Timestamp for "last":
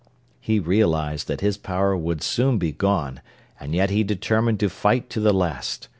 5.31-5.89